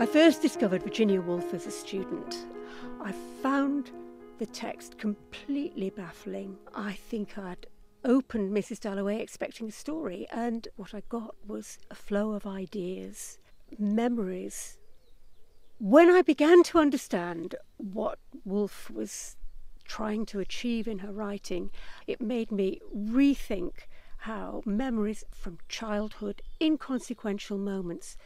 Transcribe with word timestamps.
I 0.00 0.06
first 0.06 0.40
discovered 0.40 0.84
Virginia 0.84 1.20
Woolf 1.20 1.52
as 1.52 1.66
a 1.66 1.72
student. 1.72 2.46
I 3.00 3.10
found 3.42 3.90
the 4.38 4.46
text 4.46 4.96
completely 4.96 5.90
baffling. 5.90 6.56
I 6.72 6.92
think 6.92 7.36
I'd 7.36 7.66
opened 8.04 8.56
Mrs. 8.56 8.78
Dalloway 8.78 9.20
expecting 9.20 9.66
a 9.66 9.72
story, 9.72 10.28
and 10.30 10.68
what 10.76 10.94
I 10.94 11.02
got 11.08 11.34
was 11.44 11.78
a 11.90 11.96
flow 11.96 12.30
of 12.30 12.46
ideas, 12.46 13.40
memories. 13.76 14.78
When 15.80 16.08
I 16.08 16.22
began 16.22 16.62
to 16.64 16.78
understand 16.78 17.56
what 17.78 18.20
Woolf 18.44 18.92
was 18.92 19.34
trying 19.84 20.26
to 20.26 20.38
achieve 20.38 20.86
in 20.86 21.00
her 21.00 21.10
writing, 21.10 21.70
it 22.06 22.20
made 22.20 22.52
me 22.52 22.80
rethink 22.96 23.72
how 24.18 24.62
memories 24.64 25.24
from 25.32 25.58
childhood, 25.68 26.40
inconsequential 26.60 27.58
moments, 27.58 28.16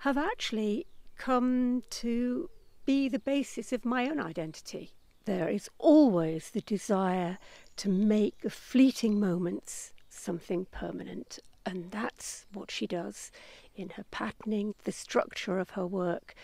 have 0.00 0.18
actually 0.18 0.86
come 1.16 1.82
to 1.90 2.50
be 2.84 3.08
the 3.08 3.18
basis 3.18 3.72
of 3.72 3.84
my 3.84 4.08
own 4.08 4.20
identity. 4.20 4.92
There 5.24 5.48
is 5.48 5.68
always 5.78 6.50
the 6.50 6.60
desire 6.60 7.38
to 7.76 7.88
make 7.88 8.40
the 8.40 8.50
fleeting 8.50 9.18
moments 9.18 9.92
something 10.08 10.66
permanent, 10.70 11.38
and 11.64 11.90
that's 11.90 12.46
what 12.52 12.70
she 12.70 12.86
does 12.86 13.32
in 13.74 13.90
her 13.90 14.04
patterning, 14.10 14.74
the 14.84 14.92
structure 14.92 15.58
of 15.58 15.70
her 15.70 15.86
work, 15.86 16.34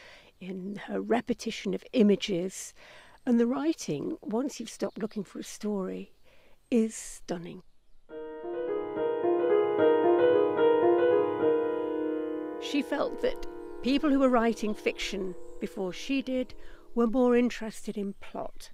in 0.41 0.81
her 0.87 1.01
repetition 1.01 1.75
of 1.75 1.85
images, 1.93 2.75
and 3.25 3.39
the 3.39 3.47
writing, 3.47 4.17
once 4.21 4.59
you've 4.59 4.69
stopped 4.69 4.99
looking 4.99 5.23
for 5.23 5.39
a 5.39 5.45
story, 5.45 6.13
is 6.71 6.95
stunning. 6.95 7.63
She 12.61 12.83
felt 12.83 13.21
that 13.23 13.47
people 13.83 14.11
who 14.11 14.21
were 14.21 14.29
writing 14.29 14.75
fiction 14.75 15.35
before 15.61 15.93
she 15.93 16.23
did 16.23 16.55
were 16.95 17.07
more 17.07 17.37
interested 17.37 17.99
in 17.99 18.15
plot. 18.15 18.71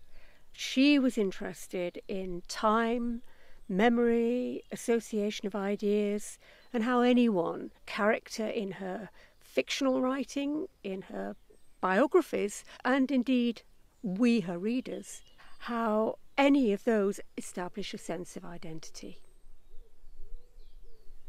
She 0.53 0.99
was 0.99 1.17
interested 1.17 2.03
in 2.09 2.43
time, 2.47 3.23
memory, 3.69 4.65
association 4.71 5.47
of 5.47 5.55
ideas, 5.55 6.39
and 6.73 6.85
how 6.85 7.01
anyone, 7.01 7.71
character 7.87 8.47
in 8.47 8.73
her 8.73 9.09
fictional 9.41 10.03
writing, 10.03 10.67
in 10.83 11.03
her 11.03 11.37
biographies, 11.81 12.65
and 12.85 13.11
indeed 13.11 13.63
we, 14.03 14.41
her 14.41 14.59
readers, 14.59 15.23
how 15.61 16.19
any 16.37 16.73
of 16.73 16.85
those 16.85 17.19
establish 17.37 17.95
a 17.95 17.99
sense 17.99 18.37
of 18.37 18.45
identity. 18.45 19.21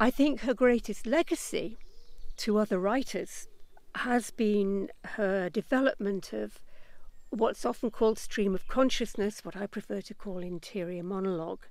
I 0.02 0.11
think 0.11 0.41
her 0.41 0.53
greatest 0.53 1.05
legacy 1.05 1.77
to 2.38 2.57
other 2.57 2.80
writers 2.80 3.47
has 4.00 4.31
been 4.31 4.89
her 5.03 5.50
development 5.50 6.31
of 6.31 6.61
what's 7.31 7.66
often 7.66 7.92
called 7.92 8.17
stream 8.17 8.56
of 8.56 8.67
consciousness, 8.69 9.44
what 9.44 9.58
I 9.58 9.67
prefer 9.67 10.00
to 10.02 10.14
call 10.14 10.39
interior 10.39 11.03
monologue, 11.03 11.66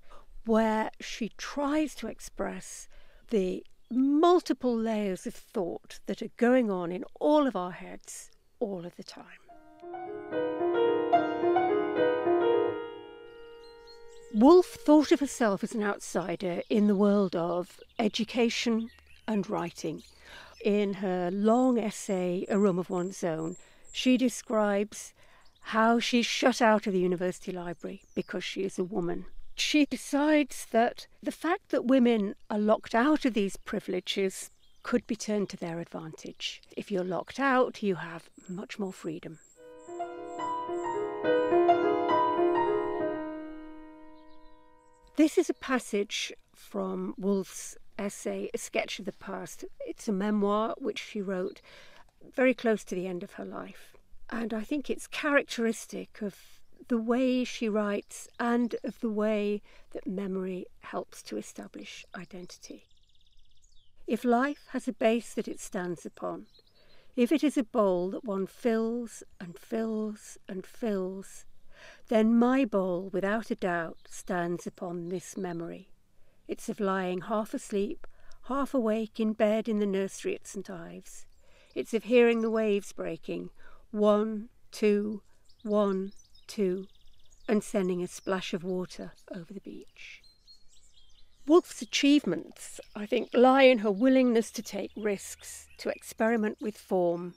where 0.44 0.90
she 1.00 1.30
tries 1.38 1.94
to 1.96 2.06
express 2.06 2.86
the 3.30 3.64
multiple 3.90 4.76
layers 4.76 5.26
of 5.26 5.34
thought 5.34 6.00
that 6.04 6.20
are 6.20 6.28
going 6.36 6.70
on 6.70 6.92
in 6.92 7.02
all 7.18 7.46
of 7.46 7.56
our 7.56 7.70
heads 7.70 8.30
all 8.60 8.84
of 8.84 8.94
the 8.96 9.04
time. 9.04 9.24
Woolf 14.34 14.66
thought 14.66 15.12
of 15.12 15.20
herself 15.20 15.64
as 15.64 15.74
an 15.74 15.82
outsider 15.82 16.60
in 16.68 16.88
the 16.88 16.94
world 16.94 17.34
of 17.34 17.80
education 17.98 18.90
and 19.26 19.48
writing. 19.48 20.02
In 20.64 20.94
her 20.94 21.30
long 21.30 21.78
essay, 21.78 22.44
A 22.48 22.58
Room 22.58 22.78
of 22.78 22.90
One's 22.90 23.22
Own, 23.22 23.56
she 23.92 24.16
describes 24.16 25.14
how 25.60 26.00
she's 26.00 26.26
shut 26.26 26.60
out 26.60 26.86
of 26.86 26.92
the 26.92 27.00
university 27.00 27.52
library 27.52 28.02
because 28.14 28.42
she 28.42 28.64
is 28.64 28.78
a 28.78 28.84
woman. 28.84 29.26
She 29.54 29.86
decides 29.86 30.66
that 30.72 31.06
the 31.22 31.32
fact 31.32 31.68
that 31.70 31.84
women 31.84 32.34
are 32.50 32.58
locked 32.58 32.94
out 32.94 33.24
of 33.24 33.34
these 33.34 33.56
privileges 33.56 34.50
could 34.82 35.06
be 35.06 35.16
turned 35.16 35.48
to 35.50 35.56
their 35.56 35.78
advantage. 35.78 36.60
If 36.76 36.90
you're 36.90 37.04
locked 37.04 37.38
out, 37.38 37.82
you 37.82 37.96
have 37.96 38.30
much 38.48 38.78
more 38.78 38.92
freedom. 38.92 39.38
This 45.16 45.36
is 45.36 45.50
a 45.50 45.54
passage 45.54 46.32
from 46.54 47.14
Woolf's 47.16 47.76
essay, 47.98 48.50
A 48.54 48.58
Sketch 48.58 48.98
of 48.98 49.04
the 49.04 49.12
Past. 49.12 49.64
It's 49.80 50.08
a 50.08 50.12
memoir 50.12 50.74
which 50.78 50.98
she 50.98 51.20
wrote 51.20 51.60
very 52.34 52.54
close 52.54 52.84
to 52.84 52.94
the 52.94 53.06
end 53.06 53.22
of 53.22 53.32
her 53.32 53.44
life. 53.44 53.96
And 54.30 54.52
I 54.52 54.62
think 54.62 54.88
it's 54.88 55.06
characteristic 55.06 56.20
of 56.22 56.36
the 56.88 56.98
way 56.98 57.44
she 57.44 57.68
writes 57.68 58.28
and 58.38 58.76
of 58.84 59.00
the 59.00 59.10
way 59.10 59.62
that 59.92 60.06
memory 60.06 60.66
helps 60.80 61.22
to 61.24 61.36
establish 61.36 62.04
identity. 62.16 62.84
If 64.06 64.24
life 64.24 64.66
has 64.70 64.88
a 64.88 64.92
base 64.92 65.34
that 65.34 65.48
it 65.48 65.60
stands 65.60 66.06
upon, 66.06 66.46
if 67.16 67.32
it 67.32 67.42
is 67.42 67.58
a 67.58 67.64
bowl 67.64 68.10
that 68.10 68.24
one 68.24 68.46
fills 68.46 69.22
and 69.40 69.58
fills 69.58 70.38
and 70.48 70.64
fills, 70.64 71.44
then 72.08 72.34
my 72.34 72.64
bowl, 72.64 73.10
without 73.12 73.50
a 73.50 73.54
doubt, 73.54 73.98
stands 74.08 74.66
upon 74.66 75.08
this 75.08 75.36
memory. 75.36 75.88
It's 76.48 76.70
of 76.70 76.80
lying 76.80 77.20
half 77.20 77.52
asleep, 77.52 78.06
half 78.44 78.72
awake 78.72 79.20
in 79.20 79.34
bed 79.34 79.68
in 79.68 79.80
the 79.80 79.86
nursery 79.86 80.34
at 80.34 80.46
St 80.46 80.68
Ives. 80.70 81.26
It's 81.74 81.92
of 81.92 82.04
hearing 82.04 82.40
the 82.40 82.50
waves 82.50 82.90
breaking, 82.92 83.50
one, 83.90 84.48
two, 84.72 85.22
one, 85.62 86.12
two, 86.46 86.86
and 87.46 87.62
sending 87.62 88.02
a 88.02 88.08
splash 88.08 88.54
of 88.54 88.64
water 88.64 89.12
over 89.34 89.52
the 89.52 89.60
beach. 89.60 90.22
Woolf's 91.46 91.82
achievements, 91.82 92.80
I 92.96 93.04
think, 93.04 93.28
lie 93.34 93.62
in 93.62 93.78
her 93.78 93.90
willingness 93.90 94.50
to 94.52 94.62
take 94.62 94.90
risks, 94.96 95.66
to 95.78 95.90
experiment 95.90 96.58
with 96.62 96.78
form 96.78 97.34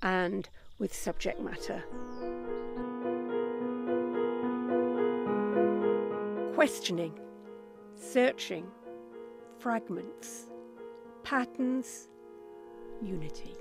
and 0.00 0.48
with 0.78 0.94
subject 0.94 1.40
matter. 1.40 1.82
Questioning, 6.54 7.18
searching, 8.02 8.66
fragments, 9.58 10.48
patterns, 11.22 12.08
unity. 13.00 13.56